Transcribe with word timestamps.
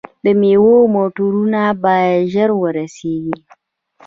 د 0.25 0.27
میوو 0.41 0.77
موټرونه 0.95 1.61
باید 1.83 2.21
ژر 2.33 2.49
ورسیږي. 2.61 3.35